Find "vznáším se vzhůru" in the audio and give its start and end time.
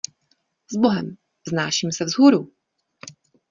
1.47-2.51